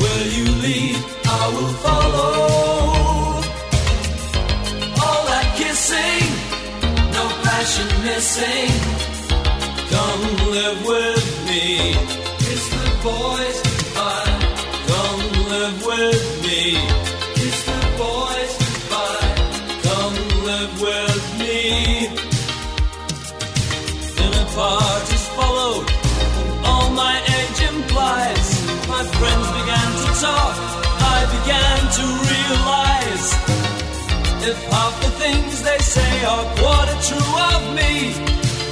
Where 0.00 0.26
you 0.36 0.46
lead, 0.64 1.00
I 1.24 1.42
will 1.54 1.74
follow. 1.86 2.61
Missing. 8.22 8.70
Come 9.94 10.22
live 10.54 10.80
with 10.86 11.26
me. 11.48 11.66
It's 12.50 12.66
the 12.74 12.86
boys, 13.08 13.56
goodbye. 13.66 14.34
Come 14.90 15.22
live 15.52 15.78
with 15.90 16.24
me. 16.44 16.62
It's 17.44 17.62
the 17.70 17.80
boys, 18.02 18.52
goodbye. 18.62 19.30
Come 19.88 20.16
live 20.48 20.74
with 20.86 21.24
me. 21.40 21.58
Dinner 24.16 24.46
parties 24.54 25.26
followed, 25.36 25.88
and 26.40 26.66
all 26.70 26.90
my 27.04 27.16
age 27.38 27.60
implies. 27.72 28.48
My 28.94 29.02
friends 29.18 29.46
began 29.58 29.90
to 30.02 30.08
talk, 30.24 30.54
I 31.14 31.18
began 31.36 31.80
to. 31.98 32.21
If 34.44 34.60
half 34.74 35.00
the 35.00 35.10
things 35.22 35.62
they 35.62 35.78
say 35.78 36.24
are 36.24 36.44
quarter 36.58 36.98
true 37.06 37.34
of 37.54 37.62
me, 37.78 38.10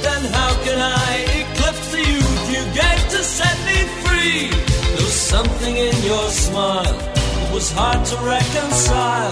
then 0.03 0.21
how 0.35 0.51
can 0.65 0.79
I 0.83 1.11
eclipse 1.41 1.87
the 1.95 2.03
youth 2.11 2.43
you 2.51 2.63
gave 2.75 3.01
to 3.15 3.19
set 3.23 3.57
me 3.69 3.79
free? 4.03 4.51
There 4.51 5.05
was 5.07 5.19
something 5.35 5.75
in 5.77 5.95
your 6.03 6.27
smile 6.27 6.83
that 6.83 7.49
was 7.53 7.71
hard 7.71 8.03
to 8.03 8.15
reconcile. 8.19 9.31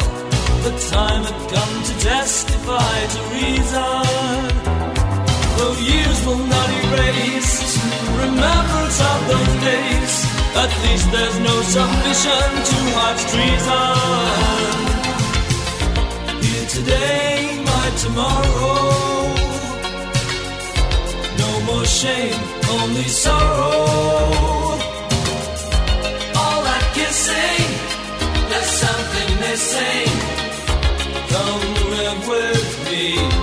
The 0.64 0.74
time 0.96 1.24
had 1.28 1.40
come 1.52 1.74
to 1.90 1.94
testify 2.08 2.96
to 3.14 3.20
reason. 3.36 4.08
Though 5.60 5.76
years 5.92 6.20
will 6.26 6.46
not 6.56 6.70
erase 6.84 7.76
remembrance 8.16 9.00
of 9.12 9.20
those 9.28 9.56
days, 9.68 10.14
at 10.56 10.72
least 10.88 11.06
there's 11.12 11.40
no 11.44 11.56
submission 11.76 12.48
to 12.70 12.78
heart's 12.96 13.26
treason. 13.28 14.59
Shame, 22.00 22.34
only 22.80 23.04
sorrow. 23.10 23.76
All 26.40 26.60
that 26.68 26.86
kissing, 26.94 27.66
there's 28.50 28.72
something 28.86 29.30
missing. 29.46 30.12
Come 31.34 31.64
live 31.92 32.28
with 32.30 32.90
me. 32.90 33.39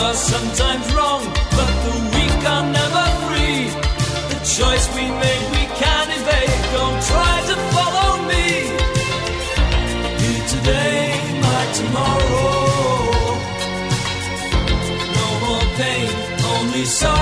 Are 0.00 0.14
sometimes 0.14 0.94
wrong, 0.94 1.24
but 1.56 1.72
the 1.86 1.94
weak 2.14 2.40
are 2.54 2.66
never 2.80 3.04
free. 3.26 3.66
The 4.32 4.38
choice 4.56 4.86
we 4.94 5.04
made 5.22 5.44
we 5.56 5.64
can't 5.82 6.10
evade. 6.18 6.58
Don't 6.76 7.00
try 7.12 7.34
to 7.50 7.56
follow 7.74 8.10
me. 8.30 8.46
Here 10.22 10.44
today, 10.54 11.02
my 11.44 11.62
tomorrow. 11.78 12.58
No 15.18 15.26
more 15.44 15.66
pain, 15.76 16.08
only 16.54 16.84
sorrow. 16.84 17.17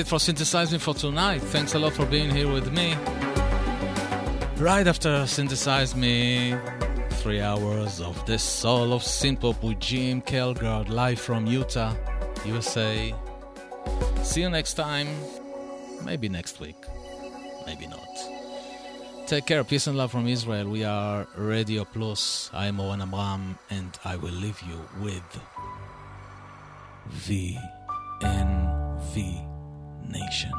It 0.00 0.08
for 0.08 0.18
synthesizing 0.18 0.78
for 0.78 0.94
tonight. 0.94 1.42
Thanks 1.42 1.74
a 1.74 1.78
lot 1.78 1.92
for 1.92 2.06
being 2.06 2.30
here 2.30 2.50
with 2.50 2.72
me. 2.72 2.94
Right 4.56 4.86
after 4.86 5.26
Synthesize 5.26 5.94
Me, 5.94 6.54
three 7.20 7.42
hours 7.42 8.00
of 8.00 8.24
the 8.24 8.38
soul 8.38 8.94
of 8.94 9.02
synthpop 9.02 9.62
with 9.62 9.78
Jim 9.78 10.22
Kelgard 10.22 10.88
live 10.88 11.20
from 11.20 11.46
Utah, 11.46 11.94
USA. 12.46 13.14
See 14.22 14.40
you 14.40 14.48
next 14.48 14.72
time. 14.72 15.06
Maybe 16.02 16.30
next 16.30 16.60
week. 16.60 16.82
Maybe 17.66 17.86
not. 17.86 18.08
Take 19.26 19.44
care. 19.44 19.62
Peace 19.64 19.86
and 19.86 19.98
love 19.98 20.12
from 20.12 20.26
Israel. 20.26 20.66
We 20.66 20.82
are 20.82 21.26
Radio 21.36 21.84
Plus. 21.84 22.48
I'm 22.54 22.80
Oren 22.80 23.02
Amram, 23.02 23.58
and 23.68 23.98
I 24.02 24.16
will 24.16 24.32
leave 24.32 24.62
you 24.62 24.80
with 25.02 25.40
VNV 28.22 29.49
Nation, 30.10 30.52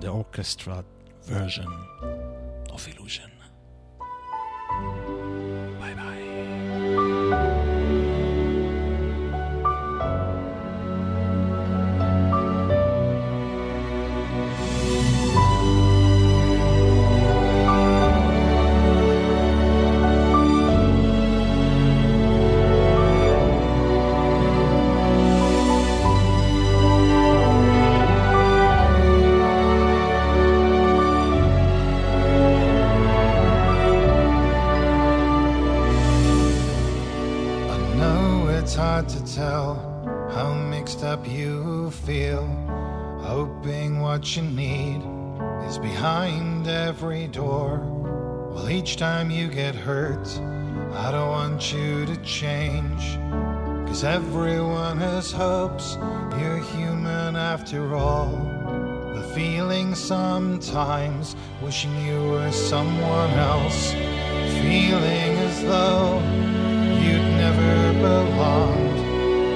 the 0.00 0.08
orchestra 0.08 0.84
version 1.24 1.66
of 2.70 2.86
Illusion. 2.88 3.30
Bye 5.80 5.94
bye. 5.94 6.23
What 44.24 44.36
you 44.36 44.42
need 44.42 45.02
is 45.68 45.76
behind 45.76 46.66
every 46.66 47.28
door. 47.28 47.80
Well, 48.54 48.70
each 48.70 48.96
time 48.96 49.30
you 49.30 49.48
get 49.48 49.74
hurt, 49.74 50.26
I 50.94 51.10
don't 51.10 51.28
want 51.28 51.70
you 51.74 52.06
to 52.06 52.16
change. 52.22 53.18
Cause 53.86 54.02
everyone 54.02 54.96
has 54.96 55.30
hopes, 55.30 55.98
you're 56.40 56.56
human 56.56 57.36
after 57.36 57.94
all. 57.94 58.30
The 59.14 59.30
feeling 59.34 59.94
sometimes 59.94 61.36
wishing 61.60 61.94
you 62.06 62.30
were 62.30 62.50
someone 62.50 63.30
else. 63.32 63.92
Feeling 64.62 65.32
as 65.48 65.62
though 65.64 66.14
you'd 67.04 67.30
never 67.44 67.92
belonged. 68.00 68.94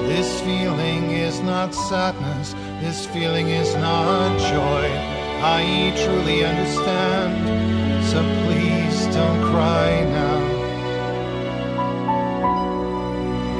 This 0.09 0.41
feeling 0.41 1.09
is 1.09 1.39
not 1.39 1.73
sadness, 1.73 2.53
this 2.81 3.05
feeling 3.05 3.49
is 3.49 3.75
not 3.75 4.39
joy. 4.39 4.87
I 5.41 5.93
truly 6.03 6.45
understand, 6.45 7.31
so 8.05 8.19
please 8.45 9.05
don't 9.15 9.41
cry 9.51 10.03
now. 10.05 10.39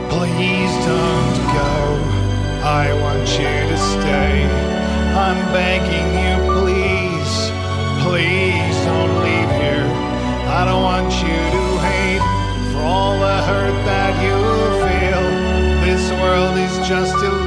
Please 0.10 0.74
don't 0.86 1.38
go, 1.60 1.74
I 2.64 2.86
want 3.04 3.28
you 3.40 3.54
to 3.72 3.78
stay. 3.78 4.34
I'm 5.26 5.40
begging 5.52 6.10
you, 6.24 6.36
please, 6.60 7.34
please 8.04 8.76
don't 8.86 9.16
leave 9.26 9.52
here. 9.64 9.88
I 10.48 10.66
don't 10.66 10.84
want 10.84 11.12
you 11.14 11.40
to 11.56 11.64
hate 11.88 12.26
for 12.72 12.82
all 12.82 13.20
the 13.20 13.38
hurt 13.44 13.78
that 13.86 14.14
you 14.24 14.38
feel. 14.84 15.24
This 15.86 16.12
world 16.22 16.58
is 16.58 16.88
just 16.88 17.16
illusion, 17.16 17.39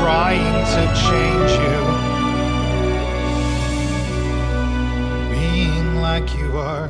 trying 0.00 0.64
to 0.74 0.82
change 1.08 1.52
you. 1.66 1.80
Being 5.30 5.96
like 5.96 6.28
you 6.38 6.56
are, 6.56 6.88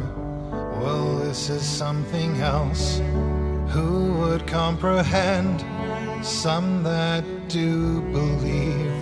well, 0.81 1.17
this 1.17 1.51
is 1.51 1.65
something 1.65 2.41
else. 2.41 3.01
Who 3.71 4.15
would 4.21 4.47
comprehend? 4.47 5.65
Some 6.25 6.85
that 6.85 7.25
do 7.49 8.01
believe 8.13 8.93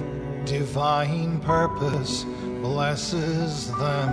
divine 0.47 1.41
purpose 1.41 2.25
blesses 2.63 3.71
them. 3.77 4.11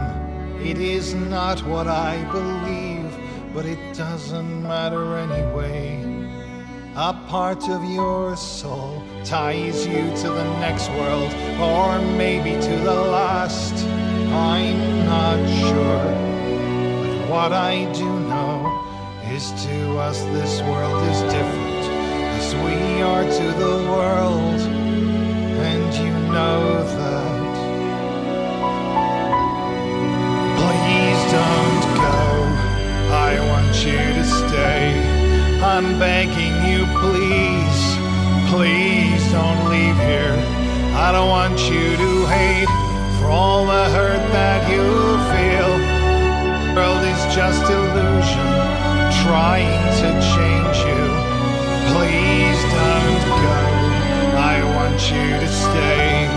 It 0.61 0.77
is 0.77 1.13
not 1.13 1.63
what 1.65 1.87
I 1.87 2.21
believe, 2.33 3.15
but 3.53 3.65
it 3.65 3.79
doesn't 3.95 4.63
matter 4.63 5.17
anyway. 5.17 6.14
A 6.97 7.11
part 7.27 7.67
of 7.67 7.83
your 7.83 8.37
soul 8.37 9.03
ties 9.25 9.85
you 9.85 10.15
to 10.15 10.29
the 10.29 10.45
next 10.61 10.89
world, 10.91 11.29
or 11.59 11.99
maybe 12.15 12.51
to 12.51 12.75
the 12.77 12.93
last. 12.93 13.73
I'm 14.31 15.05
not 15.05 15.37
sure, 15.59 16.05
but 17.03 17.29
what 17.29 17.51
I 17.51 17.91
do 17.91 18.07
know 18.31 18.81
is 19.29 19.51
to 19.65 19.97
us 19.97 20.23
this 20.31 20.61
world 20.61 21.03
is 21.09 21.19
different, 21.23 21.85
as 22.39 22.55
we 22.63 23.01
are 23.01 23.23
to 23.23 23.47
the 23.59 23.75
world, 23.91 24.61
and 25.67 25.93
you 25.95 26.13
know 26.31 26.81
that. 26.95 27.55
Please 30.61 31.21
don't 31.35 31.83
go. 31.99 32.21
I 33.11 33.37
want 33.51 33.75
you 33.83 33.97
to 33.97 34.23
stay. 34.23 35.15
I'm 35.61 35.97
begging 35.97 36.55
you, 36.69 36.84
please. 37.05 37.81
Please 38.49 39.23
don't 39.31 39.61
leave 39.69 39.97
here. 40.11 40.35
I 41.05 41.11
don't 41.11 41.29
want 41.29 41.59
you 41.69 41.85
to 42.03 42.11
hate 42.25 42.71
for 43.17 43.27
all 43.27 43.65
the 43.65 43.85
hurt 43.95 44.23
that 44.31 44.61
you 44.73 44.85
feel. 45.33 45.71
The 46.65 46.73
world 46.75 47.03
is 47.13 47.21
just 47.39 47.63
illusion, 47.69 48.49
trying 49.23 49.83
to 50.01 50.09
change 50.33 50.77
you. 50.89 51.05
Please 51.93 52.59
don't 52.79 53.25
go. 53.45 53.57
I 54.53 54.55
want 54.77 54.99
you 55.13 55.27
to 55.43 55.49
stay. 55.63 56.27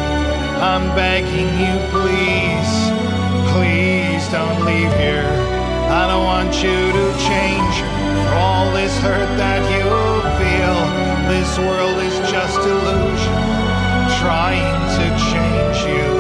I'm 0.72 0.86
begging 0.94 1.50
you, 1.64 1.74
please. 1.94 2.72
Please 3.54 4.22
don't 4.36 4.60
leave 4.64 4.92
here. 5.04 5.32
I 6.00 6.02
don't 6.10 6.24
want 6.24 6.52
you 6.62 6.78
to 6.98 7.04
change 7.30 7.76
for 8.24 8.34
all 8.34 8.70
this 8.72 8.94
hurt 8.98 9.30
that 9.38 9.62
you 9.72 10.07
This 11.28 11.58
world 11.58 11.98
is 11.98 12.18
just 12.30 12.58
illusion, 12.58 13.32
trying 14.20 14.80
to 14.98 15.06
change 15.30 15.78
you. 15.86 16.17